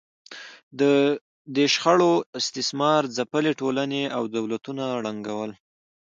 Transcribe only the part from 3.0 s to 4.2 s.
ځپلې ټولنې